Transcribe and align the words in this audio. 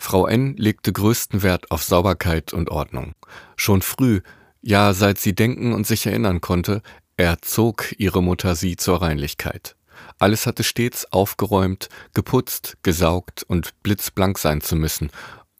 Frau 0.00 0.26
N. 0.26 0.56
legte 0.56 0.92
größten 0.92 1.42
Wert 1.42 1.70
auf 1.70 1.82
Sauberkeit 1.82 2.54
und 2.54 2.70
Ordnung. 2.70 3.14
Schon 3.56 3.82
früh, 3.82 4.20
ja 4.62 4.94
seit 4.94 5.18
sie 5.18 5.34
denken 5.34 5.74
und 5.74 5.86
sich 5.86 6.06
erinnern 6.06 6.40
konnte, 6.40 6.82
erzog 7.16 7.92
ihre 7.98 8.22
Mutter 8.22 8.54
sie 8.54 8.76
zur 8.76 9.02
Reinlichkeit. 9.02 9.76
Alles 10.18 10.46
hatte 10.46 10.62
stets 10.64 11.12
aufgeräumt, 11.12 11.88
geputzt, 12.14 12.78
gesaugt 12.82 13.42
und 13.42 13.74
blitzblank 13.82 14.38
sein 14.38 14.60
zu 14.60 14.76
müssen, 14.76 15.10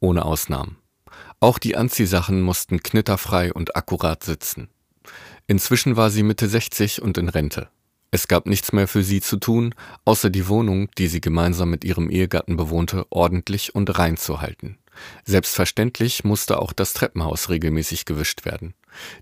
ohne 0.01 0.25
Ausnahmen. 0.25 0.79
Auch 1.41 1.59
die 1.59 1.77
Anziehsachen 1.77 2.41
mussten 2.41 2.81
knitterfrei 2.83 3.53
und 3.53 3.77
akkurat 3.77 4.23
sitzen. 4.23 4.69
Inzwischen 5.49 5.97
war 5.97 6.11
sie 6.11 6.23
Mitte 6.23 6.49
60 6.49 7.03
und 7.03 7.19
in 7.19 7.29
Rente. 7.29 7.69
Es 8.11 8.27
gab 8.27 8.47
nichts 8.47 8.73
mehr 8.73 8.89
für 8.89 9.03
sie 9.03 9.21
zu 9.21 9.37
tun, 9.37 9.75
außer 10.05 10.31
die 10.31 10.49
Wohnung, 10.49 10.91
die 10.97 11.09
sie 11.09 11.21
gemeinsam 11.21 11.71
mit 11.71 11.85
ihrem 11.85 12.09
Ehegatten 12.09 12.57
bewohnte, 12.57 13.07
ordentlich 13.11 13.75
und 13.75 13.99
rein 13.99 14.17
zu 14.17 14.41
halten. 14.41 14.79
Selbstverständlich 15.25 16.25
musste 16.25 16.59
auch 16.59 16.73
das 16.73 16.93
Treppenhaus 16.93 17.51
regelmäßig 17.51 18.05
gewischt 18.05 18.45
werden. 18.45 18.75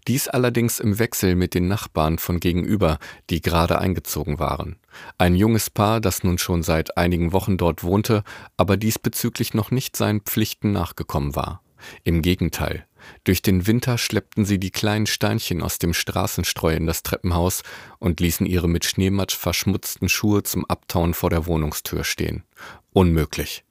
Dies 0.06 0.28
allerdings 0.28 0.78
im 0.78 0.98
Wechsel 0.98 1.34
mit 1.34 1.52
den 1.52 1.68
Nachbarn 1.68 2.18
von 2.18 2.40
gegenüber, 2.40 2.98
die 3.28 3.42
gerade 3.42 3.78
eingezogen 3.78 4.38
waren. 4.38 4.76
Ein 5.18 5.34
junges 5.34 5.68
Paar, 5.68 6.00
das 6.00 6.22
nun 6.22 6.38
schon 6.38 6.62
seit 6.62 6.96
einigen 6.96 7.32
Wochen 7.32 7.58
dort 7.58 7.82
wohnte, 7.82 8.22
aber 8.56 8.76
diesbezüglich 8.76 9.52
noch 9.52 9.70
nicht 9.70 9.96
seinen 9.96 10.20
Pflichten 10.20 10.72
nachgekommen 10.72 11.36
war. 11.36 11.62
Im 12.04 12.22
Gegenteil, 12.22 12.86
durch 13.24 13.42
den 13.42 13.66
Winter 13.66 13.98
schleppten 13.98 14.44
sie 14.44 14.58
die 14.58 14.70
kleinen 14.70 15.06
Steinchen 15.06 15.62
aus 15.62 15.78
dem 15.78 15.94
Straßenstreu 15.94 16.74
in 16.74 16.86
das 16.86 17.02
Treppenhaus 17.02 17.62
und 17.98 18.20
ließen 18.20 18.46
ihre 18.46 18.68
mit 18.68 18.84
Schneematsch 18.84 19.36
verschmutzten 19.36 20.08
Schuhe 20.08 20.42
zum 20.42 20.64
Abtauen 20.64 21.14
vor 21.14 21.30
der 21.30 21.46
Wohnungstür 21.46 22.04
stehen. 22.04 22.44
Unmöglich. 22.92 23.64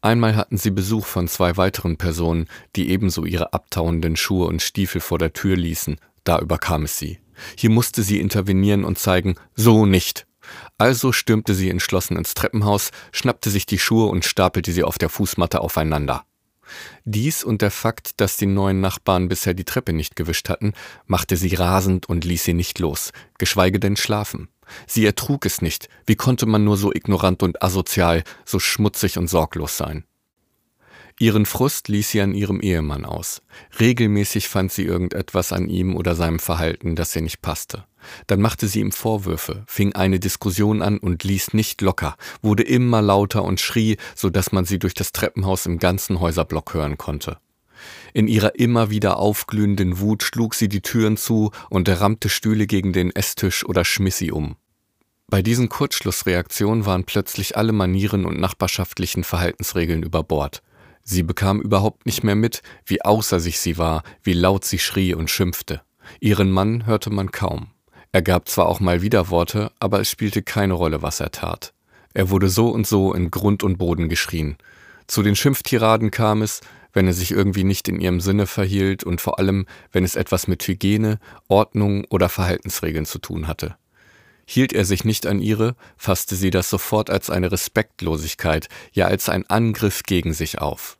Einmal 0.00 0.36
hatten 0.36 0.58
sie 0.58 0.70
Besuch 0.70 1.06
von 1.06 1.28
zwei 1.28 1.56
weiteren 1.56 1.96
Personen, 1.96 2.46
die 2.76 2.90
ebenso 2.90 3.24
ihre 3.24 3.54
abtauenden 3.54 4.16
Schuhe 4.16 4.46
und 4.46 4.60
Stiefel 4.60 5.00
vor 5.00 5.18
der 5.18 5.32
Tür 5.32 5.56
ließen. 5.56 5.96
Da 6.24 6.38
überkam 6.40 6.84
es 6.84 6.98
sie. 6.98 7.20
Hier 7.56 7.70
musste 7.70 8.02
sie 8.02 8.20
intervenieren 8.20 8.84
und 8.84 8.98
zeigen, 8.98 9.36
so 9.54 9.86
nicht. 9.86 10.26
Also 10.76 11.12
stürmte 11.12 11.54
sie 11.54 11.70
entschlossen 11.70 12.16
ins 12.16 12.34
Treppenhaus, 12.34 12.90
schnappte 13.12 13.50
sich 13.50 13.66
die 13.66 13.78
Schuhe 13.78 14.06
und 14.06 14.24
stapelte 14.24 14.72
sie 14.72 14.84
auf 14.84 14.98
der 14.98 15.08
Fußmatte 15.08 15.60
aufeinander. 15.60 16.26
Dies 17.04 17.44
und 17.44 17.62
der 17.62 17.70
Fakt, 17.70 18.20
dass 18.20 18.36
die 18.36 18.46
neuen 18.46 18.80
Nachbarn 18.80 19.28
bisher 19.28 19.54
die 19.54 19.64
Treppe 19.64 19.92
nicht 19.92 20.16
gewischt 20.16 20.48
hatten, 20.48 20.72
machte 21.06 21.36
sie 21.36 21.54
rasend 21.54 22.08
und 22.08 22.24
ließ 22.24 22.44
sie 22.44 22.54
nicht 22.54 22.78
los, 22.78 23.12
geschweige 23.38 23.80
denn 23.80 23.96
schlafen. 23.96 24.48
Sie 24.86 25.04
ertrug 25.04 25.46
es 25.46 25.62
nicht. 25.62 25.88
Wie 26.06 26.16
konnte 26.16 26.46
man 26.46 26.64
nur 26.64 26.76
so 26.76 26.92
ignorant 26.92 27.42
und 27.42 27.62
asozial, 27.62 28.24
so 28.44 28.58
schmutzig 28.58 29.18
und 29.18 29.28
sorglos 29.28 29.76
sein? 29.76 30.04
Ihren 31.20 31.46
Frust 31.46 31.88
ließ 31.88 32.10
sie 32.10 32.20
an 32.20 32.34
ihrem 32.34 32.60
Ehemann 32.60 33.04
aus. 33.04 33.42
Regelmäßig 33.78 34.48
fand 34.48 34.72
sie 34.72 34.82
irgendetwas 34.82 35.52
an 35.52 35.68
ihm 35.68 35.94
oder 35.94 36.16
seinem 36.16 36.40
Verhalten, 36.40 36.96
das 36.96 37.14
ihr 37.14 37.22
nicht 37.22 37.40
passte. 37.40 37.84
Dann 38.26 38.40
machte 38.40 38.66
sie 38.66 38.80
ihm 38.80 38.90
Vorwürfe, 38.90 39.62
fing 39.66 39.94
eine 39.94 40.18
Diskussion 40.18 40.82
an 40.82 40.98
und 40.98 41.22
ließ 41.22 41.54
nicht 41.54 41.80
locker, 41.80 42.16
wurde 42.42 42.64
immer 42.64 43.00
lauter 43.00 43.44
und 43.44 43.60
schrie, 43.60 43.96
so 44.16 44.28
dass 44.28 44.50
man 44.50 44.64
sie 44.64 44.80
durch 44.80 44.94
das 44.94 45.12
Treppenhaus 45.12 45.66
im 45.66 45.78
ganzen 45.78 46.18
Häuserblock 46.18 46.74
hören 46.74 46.98
konnte. 46.98 47.38
In 48.12 48.28
ihrer 48.28 48.58
immer 48.58 48.90
wieder 48.90 49.18
aufglühenden 49.18 50.00
Wut 50.00 50.22
schlug 50.22 50.54
sie 50.54 50.68
die 50.68 50.80
Türen 50.80 51.16
zu 51.16 51.52
und 51.70 51.88
rammte 51.88 52.28
Stühle 52.28 52.66
gegen 52.66 52.92
den 52.92 53.14
Esstisch 53.14 53.64
oder 53.64 53.84
schmiss 53.84 54.18
sie 54.18 54.32
um. 54.32 54.56
Bei 55.28 55.42
diesen 55.42 55.68
Kurzschlussreaktionen 55.68 56.86
waren 56.86 57.04
plötzlich 57.04 57.56
alle 57.56 57.72
Manieren 57.72 58.24
und 58.26 58.38
nachbarschaftlichen 58.38 59.24
Verhaltensregeln 59.24 60.02
über 60.02 60.22
Bord. 60.22 60.62
Sie 61.04 61.22
bekam 61.22 61.60
überhaupt 61.60 62.06
nicht 62.06 62.24
mehr 62.24 62.34
mit, 62.34 62.62
wie 62.86 63.02
außer 63.02 63.38
sich 63.38 63.60
sie 63.60 63.78
war, 63.78 64.02
wie 64.22 64.32
laut 64.32 64.64
sie 64.64 64.78
schrie 64.78 65.14
und 65.14 65.30
schimpfte. 65.30 65.82
Ihren 66.20 66.50
Mann 66.50 66.86
hörte 66.86 67.10
man 67.10 67.30
kaum. 67.30 67.68
Er 68.12 68.22
gab 68.22 68.48
zwar 68.48 68.66
auch 68.66 68.80
mal 68.80 69.02
Widerworte, 69.02 69.70
aber 69.80 70.00
es 70.00 70.10
spielte 70.10 70.42
keine 70.42 70.74
Rolle, 70.74 71.02
was 71.02 71.20
er 71.20 71.30
tat. 71.30 71.74
Er 72.14 72.30
wurde 72.30 72.48
so 72.48 72.70
und 72.70 72.86
so 72.86 73.12
in 73.12 73.30
Grund 73.30 73.62
und 73.62 73.76
Boden 73.76 74.08
geschrien. 74.08 74.56
Zu 75.06 75.22
den 75.22 75.36
Schimpftiraden 75.36 76.10
kam 76.10 76.40
es, 76.40 76.60
wenn 76.94 77.06
er 77.06 77.12
sich 77.12 77.32
irgendwie 77.32 77.64
nicht 77.64 77.88
in 77.88 78.00
ihrem 78.00 78.20
Sinne 78.20 78.46
verhielt 78.46 79.04
und 79.04 79.20
vor 79.20 79.38
allem, 79.38 79.66
wenn 79.92 80.04
es 80.04 80.16
etwas 80.16 80.46
mit 80.46 80.66
Hygiene, 80.66 81.18
Ordnung 81.48 82.04
oder 82.08 82.28
Verhaltensregeln 82.28 83.04
zu 83.04 83.18
tun 83.18 83.46
hatte. 83.48 83.76
Hielt 84.46 84.72
er 84.72 84.84
sich 84.84 85.04
nicht 85.04 85.26
an 85.26 85.40
ihre, 85.40 85.76
fasste 85.96 86.36
sie 86.36 86.50
das 86.50 86.70
sofort 86.70 87.10
als 87.10 87.30
eine 87.30 87.50
Respektlosigkeit, 87.50 88.68
ja 88.92 89.06
als 89.06 89.28
ein 89.28 89.48
Angriff 89.48 90.02
gegen 90.02 90.32
sich 90.32 90.58
auf. 90.58 90.98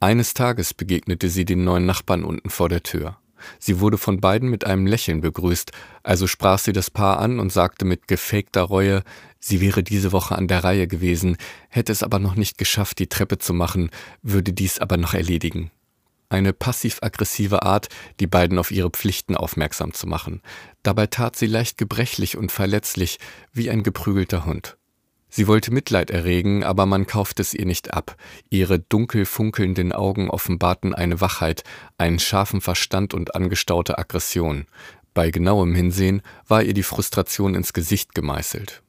Eines 0.00 0.34
Tages 0.34 0.74
begegnete 0.74 1.28
sie 1.28 1.44
den 1.44 1.64
neuen 1.64 1.86
Nachbarn 1.86 2.24
unten 2.24 2.50
vor 2.50 2.68
der 2.68 2.82
Tür. 2.82 3.18
Sie 3.58 3.80
wurde 3.80 3.96
von 3.96 4.20
beiden 4.20 4.50
mit 4.50 4.64
einem 4.64 4.86
Lächeln 4.86 5.22
begrüßt, 5.22 5.72
also 6.02 6.26
sprach 6.26 6.58
sie 6.58 6.72
das 6.72 6.90
Paar 6.90 7.18
an 7.20 7.40
und 7.40 7.50
sagte 7.50 7.86
mit 7.86 8.06
gefakter 8.06 8.62
Reue, 8.62 9.02
sie 9.38 9.62
wäre 9.62 9.82
diese 9.82 10.12
Woche 10.12 10.36
an 10.36 10.46
der 10.46 10.62
Reihe 10.62 10.86
gewesen, 10.86 11.38
hätte 11.70 11.92
es 11.92 12.02
aber 12.02 12.18
noch 12.18 12.34
nicht 12.34 12.58
geschafft, 12.58 12.98
die 12.98 13.08
Treppe 13.08 13.38
zu 13.38 13.54
machen, 13.54 13.90
würde 14.22 14.52
dies 14.52 14.78
aber 14.78 14.98
noch 14.98 15.14
erledigen 15.14 15.70
eine 16.30 16.52
passiv-aggressive 16.52 17.62
Art, 17.62 17.88
die 18.20 18.26
beiden 18.26 18.58
auf 18.58 18.70
ihre 18.70 18.90
Pflichten 18.90 19.36
aufmerksam 19.36 19.92
zu 19.92 20.06
machen. 20.06 20.40
Dabei 20.82 21.06
tat 21.06 21.36
sie 21.36 21.46
leicht 21.46 21.76
gebrechlich 21.76 22.36
und 22.38 22.50
verletzlich, 22.50 23.18
wie 23.52 23.68
ein 23.68 23.82
geprügelter 23.82 24.46
Hund. 24.46 24.76
Sie 25.32 25.46
wollte 25.46 25.72
Mitleid 25.72 26.10
erregen, 26.10 26.64
aber 26.64 26.86
man 26.86 27.06
kaufte 27.06 27.42
es 27.42 27.54
ihr 27.54 27.64
nicht 27.64 27.94
ab. 27.94 28.16
Ihre 28.48 28.80
dunkel 28.80 29.26
funkelnden 29.26 29.92
Augen 29.92 30.28
offenbarten 30.28 30.92
eine 30.92 31.20
Wachheit, 31.20 31.62
einen 31.98 32.18
scharfen 32.18 32.60
Verstand 32.60 33.14
und 33.14 33.36
angestaute 33.36 33.98
Aggression. 33.98 34.66
Bei 35.14 35.30
genauem 35.30 35.74
Hinsehen 35.74 36.22
war 36.48 36.62
ihr 36.62 36.74
die 36.74 36.82
Frustration 36.82 37.54
ins 37.54 37.72
Gesicht 37.72 38.14
gemeißelt. 38.14 38.82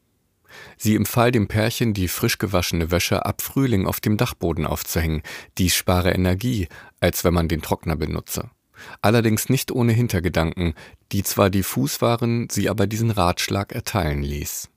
Sie 0.77 0.95
empfahl 0.95 1.31
dem 1.31 1.47
Pärchen, 1.47 1.93
die 1.93 2.07
frisch 2.07 2.37
gewaschene 2.37 2.91
Wäsche 2.91 3.25
ab 3.25 3.41
Frühling 3.41 3.85
auf 3.85 3.99
dem 3.99 4.17
Dachboden 4.17 4.65
aufzuhängen. 4.65 5.21
Dies 5.57 5.75
spare 5.75 6.11
Energie, 6.11 6.67
als 6.99 7.23
wenn 7.23 7.33
man 7.33 7.47
den 7.47 7.61
Trockner 7.61 7.95
benutze. 7.95 8.49
Allerdings 9.01 9.49
nicht 9.49 9.71
ohne 9.71 9.93
Hintergedanken, 9.93 10.73
die 11.11 11.23
zwar 11.23 11.49
diffus 11.49 12.01
waren, 12.01 12.47
sie 12.49 12.69
aber 12.69 12.87
diesen 12.87 13.11
Ratschlag 13.11 13.73
erteilen 13.73 14.23
ließ. 14.23 14.69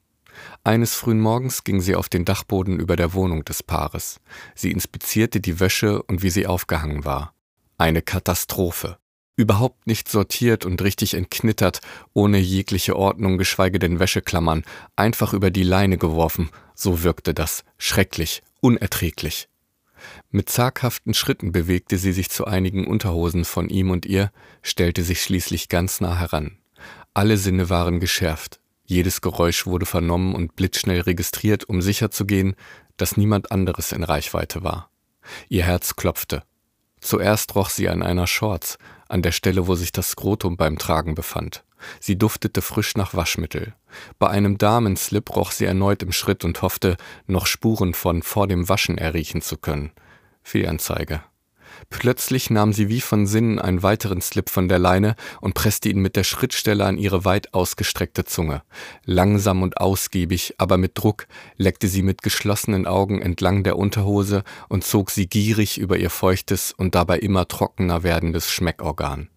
Eines 0.63 0.95
frühen 0.95 1.21
Morgens 1.21 1.65
ging 1.65 1.81
sie 1.81 1.95
auf 1.95 2.09
den 2.09 2.25
Dachboden 2.25 2.79
über 2.79 2.97
der 2.97 3.15
Wohnung 3.15 3.45
des 3.45 3.63
Paares. 3.63 4.21
Sie 4.55 4.73
inspizierte 4.73 5.41
die 5.41 5.61
Wäsche 5.61 6.03
und 6.03 6.23
wie 6.23 6.31
sie 6.31 6.47
aufgehangen 6.47 7.05
war. 7.05 7.35
Eine 7.79 8.03
Katastrophe 8.03 8.99
überhaupt 9.37 9.87
nicht 9.87 10.09
sortiert 10.09 10.65
und 10.65 10.83
richtig 10.83 11.15
entknittert, 11.15 11.81
ohne 12.13 12.39
jegliche 12.39 12.97
Ordnung, 12.97 13.39
geschweige 13.39 13.79
denn 13.79 13.99
Wäscheklammern, 13.99 14.65
einfach 14.97 15.33
über 15.33 15.51
die 15.51 15.63
Leine 15.63 15.99
geworfen, 15.99 16.51
so 16.75 17.03
wirkte 17.03 17.35
das, 17.35 17.65
schrecklich, 17.79 18.43
unerträglich. 18.61 19.49
Mit 20.31 20.51
zaghaften 20.51 21.15
Schritten 21.15 21.53
bewegte 21.53 21.99
sie 21.99 22.13
sich 22.13 22.31
zu 22.31 22.47
einigen 22.47 22.87
Unterhosen 22.87 23.45
von 23.45 23.69
ihm 23.69 23.91
und 23.91 24.07
ihr, 24.07 24.31
stellte 24.63 25.03
sich 25.03 25.23
schließlich 25.23 25.69
ganz 25.69 26.01
nah 26.01 26.19
heran. 26.19 26.59
Alle 27.15 27.37
Sinne 27.37 27.71
waren 27.71 28.01
geschärft, 28.01 28.61
jedes 28.87 29.23
Geräusch 29.23 29.67
wurde 29.67 29.87
vernommen 29.87 30.35
und 30.35 30.57
blitzschnell 30.57 31.01
registriert, 31.01 31.69
um 31.69 31.81
sicherzugehen, 31.81 32.55
dass 32.97 33.17
niemand 33.17 33.51
anderes 33.51 33.93
in 33.93 34.05
Reichweite 34.05 34.63
war. 34.63 34.91
Ihr 35.49 35.65
Herz 35.65 35.97
klopfte. 35.97 36.43
Zuerst 37.05 37.55
roch 37.55 37.69
sie 37.69 37.91
an 37.91 38.03
einer 38.03 38.27
Shorts, 38.27 38.79
an 39.11 39.21
der 39.21 39.33
Stelle, 39.33 39.67
wo 39.67 39.75
sich 39.75 39.93
das 39.93 40.13
Skrotum 40.13 40.57
beim 40.57 40.79
Tragen 40.79 41.15
befand. 41.15 41.63
Sie 42.01 42.17
duftete 42.17 42.63
frisch 42.63 42.97
nach 42.97 43.13
Waschmittel. 43.13 43.75
Bei 44.19 44.31
einem 44.31 44.57
Damenslip 44.57 45.37
roch 45.37 45.53
sie 45.53 45.67
erneut 45.67 46.03
im 46.03 46.13
Schritt 46.13 46.47
und 46.47 46.63
hoffte, 46.63 46.97
noch 47.27 47.45
Spuren 47.45 47.93
von 47.93 48.23
vor 48.23 48.47
dem 48.47 48.71
Waschen 48.71 48.97
erriechen 48.97 49.43
zu 49.43 49.59
können. 49.59 49.93
Fehlanzeige. 50.43 51.23
Plötzlich 51.91 52.51
nahm 52.51 52.73
sie 52.73 52.89
wie 52.89 53.01
von 53.01 53.27
Sinnen 53.27 53.59
einen 53.59 53.83
weiteren 53.83 54.21
Slip 54.21 54.51
von 54.51 54.69
der 54.69 54.79
Leine 54.79 55.17
und 55.41 55.55
presste 55.55 55.89
ihn 55.89 56.01
mit 56.01 56.17
der 56.17 56.25
Schrittstelle 56.25 56.85
an 56.85 56.99
ihre 56.99 57.25
weit 57.25 57.55
ausgestreckte 57.55 58.25
Zunge. 58.25 58.63
Langsam 59.05 59.63
und 59.63 59.79
ausgiebig, 59.79 60.55
aber 60.59 60.77
mit 60.77 60.93
Druck, 60.95 61.27
leckte 61.57 61.89
sie 61.89 62.03
mit 62.03 62.23
geschlossenen 62.23 62.87
Augen 62.87 63.21
entlang 63.23 63.65
der 63.65 63.79
Unterhose 63.79 64.45
und 64.69 64.85
zog 64.85 65.11
sie 65.11 65.27
gierig 65.27 65.79
über 65.79 65.97
ihr 65.97 66.11
feuchtes 66.11 66.73
und 66.73 66.95
dabei 66.95 67.19
immer 67.19 67.49
trockener 67.49 68.03
werdendes 68.03 68.51
Schmeckorgan. 68.51 69.29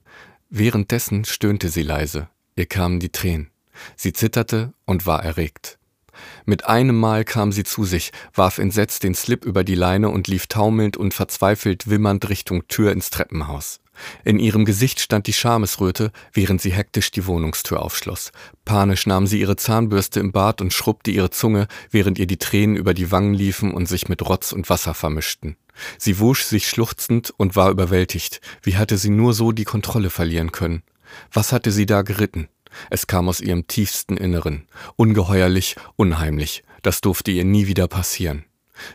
Währenddessen 0.49 1.25
stöhnte 1.25 1.69
sie 1.69 1.83
leise, 1.83 2.29
ihr 2.55 2.65
kamen 2.65 2.99
die 2.99 3.11
Tränen. 3.11 3.51
Sie 3.95 4.13
zitterte 4.13 4.73
und 4.85 5.05
war 5.05 5.23
erregt. 5.23 5.76
Mit 6.45 6.65
einem 6.65 6.97
Mal 6.99 7.23
kam 7.23 7.51
sie 7.51 7.63
zu 7.63 7.85
sich, 7.85 8.11
warf 8.33 8.57
entsetzt 8.57 9.03
den 9.03 9.15
Slip 9.15 9.45
über 9.45 9.63
die 9.63 9.75
Leine 9.75 10.09
und 10.09 10.27
lief 10.27 10.47
taumelnd 10.47 10.97
und 10.97 11.13
verzweifelt 11.13 11.89
wimmernd 11.89 12.29
Richtung 12.29 12.67
Tür 12.67 12.91
ins 12.91 13.09
Treppenhaus. 13.09 13.79
In 14.23 14.39
ihrem 14.39 14.65
Gesicht 14.65 14.99
stand 14.99 15.27
die 15.27 15.33
Schamesröte, 15.33 16.11
während 16.33 16.61
sie 16.61 16.71
hektisch 16.71 17.11
die 17.11 17.25
Wohnungstür 17.25 17.81
aufschloss. 17.81 18.31
Panisch 18.65 19.07
nahm 19.07 19.27
sie 19.27 19.39
ihre 19.39 19.55
Zahnbürste 19.55 20.19
im 20.19 20.31
Bad 20.31 20.61
und 20.61 20.73
schrubbte 20.73 21.11
ihre 21.11 21.29
Zunge, 21.29 21.67
während 21.89 22.19
ihr 22.19 22.27
die 22.27 22.37
Tränen 22.37 22.75
über 22.75 22.93
die 22.93 23.11
Wangen 23.11 23.33
liefen 23.33 23.73
und 23.73 23.87
sich 23.87 24.07
mit 24.07 24.21
Rotz 24.21 24.51
und 24.51 24.69
Wasser 24.69 24.93
vermischten. 24.93 25.57
Sie 25.97 26.19
wusch 26.19 26.43
sich 26.43 26.67
schluchzend 26.67 27.33
und 27.37 27.55
war 27.55 27.69
überwältigt. 27.69 28.41
Wie 28.61 28.77
hatte 28.77 28.97
sie 28.97 29.09
nur 29.09 29.33
so 29.33 29.51
die 29.51 29.63
Kontrolle 29.63 30.09
verlieren 30.09 30.51
können? 30.51 30.83
Was 31.31 31.51
hatte 31.51 31.71
sie 31.71 31.85
da 31.85 32.01
geritten? 32.01 32.49
Es 32.89 33.07
kam 33.07 33.29
aus 33.29 33.41
ihrem 33.41 33.67
tiefsten 33.67 34.17
Inneren. 34.17 34.67
Ungeheuerlich, 34.95 35.75
unheimlich. 35.95 36.63
Das 36.81 37.01
durfte 37.01 37.31
ihr 37.31 37.45
nie 37.45 37.67
wieder 37.67 37.87
passieren. 37.87 38.45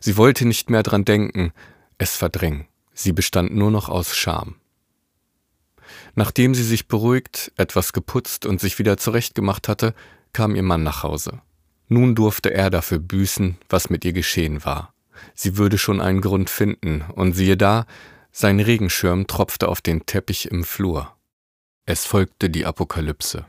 Sie 0.01 0.17
wollte 0.17 0.47
nicht 0.47 0.71
mehr 0.71 0.83
dran 0.83 1.05
denken, 1.05 1.53
es 1.99 2.17
verdrängen. 2.17 2.67
Sie 2.95 3.13
bestand 3.13 3.55
nur 3.55 3.71
noch 3.71 3.89
aus 3.89 4.17
Scham. 4.17 4.57
Nachdem 6.15 6.55
sie 6.55 6.63
sich 6.63 6.89
beruhigt, 6.89 7.53
etwas 7.57 7.93
geputzt 7.93 8.47
und 8.47 8.61
sich 8.61 8.79
wieder 8.79 8.97
zurechtgemacht 8.97 9.69
hatte, 9.69 9.95
kam 10.33 10.55
ihr 10.55 10.63
Mann 10.63 10.83
nach 10.83 11.03
Hause. 11.03 11.41
Nun 11.89 12.15
durfte 12.15 12.53
er 12.53 12.71
dafür 12.71 12.99
büßen, 12.99 13.59
was 13.69 13.91
mit 13.91 14.05
ihr 14.05 14.13
geschehen 14.13 14.65
war. 14.65 14.95
Sie 15.35 15.57
würde 15.57 15.79
schon 15.79 16.01
einen 16.01 16.21
Grund 16.21 16.51
finden, 16.51 17.03
und 17.15 17.35
siehe 17.35 17.57
da, 17.57 17.87
sein 18.31 18.61
Regenschirm 18.61 19.27
tropfte 19.27 19.69
auf 19.69 19.81
den 19.83 20.07
Teppich 20.07 20.51
im 20.51 20.65
Flur. 20.65 21.15
Es 21.85 22.07
folgte 22.07 22.49
die 22.49 22.65
Apokalypse. 22.65 23.45